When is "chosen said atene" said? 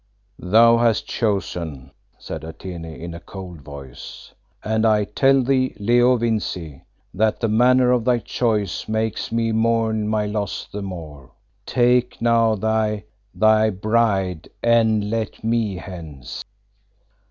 1.05-2.85